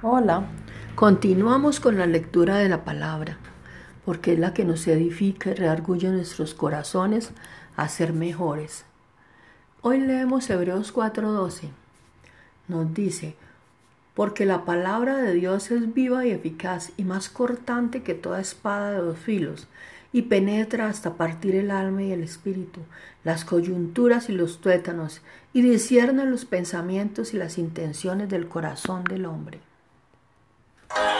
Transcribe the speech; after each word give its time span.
Hola, 0.00 0.46
continuamos 0.94 1.80
con 1.80 1.98
la 1.98 2.06
lectura 2.06 2.58
de 2.58 2.68
la 2.68 2.84
palabra, 2.84 3.36
porque 4.04 4.34
es 4.34 4.38
la 4.38 4.54
que 4.54 4.64
nos 4.64 4.86
edifica 4.86 5.50
y 5.50 5.54
reargulle 5.54 6.08
nuestros 6.10 6.54
corazones 6.54 7.32
a 7.76 7.88
ser 7.88 8.12
mejores. 8.12 8.84
Hoy 9.82 9.98
leemos 9.98 10.48
Hebreos 10.50 10.92
4:12. 10.92 11.70
Nos 12.68 12.94
dice, 12.94 13.34
porque 14.14 14.46
la 14.46 14.64
palabra 14.64 15.16
de 15.16 15.34
Dios 15.34 15.72
es 15.72 15.92
viva 15.92 16.24
y 16.24 16.30
eficaz 16.30 16.92
y 16.96 17.02
más 17.02 17.28
cortante 17.28 18.04
que 18.04 18.14
toda 18.14 18.40
espada 18.40 18.92
de 18.92 18.98
dos 18.98 19.18
filos, 19.18 19.66
y 20.12 20.22
penetra 20.22 20.86
hasta 20.86 21.14
partir 21.14 21.56
el 21.56 21.72
alma 21.72 22.04
y 22.04 22.12
el 22.12 22.22
espíritu, 22.22 22.82
las 23.24 23.44
coyunturas 23.44 24.28
y 24.28 24.32
los 24.32 24.60
tuétanos, 24.60 25.22
y 25.52 25.62
discierne 25.62 26.24
los 26.24 26.44
pensamientos 26.44 27.34
y 27.34 27.36
las 27.36 27.58
intenciones 27.58 28.28
del 28.28 28.46
corazón 28.46 29.02
del 29.02 29.26
hombre. 29.26 29.58
Oh! 30.90 31.17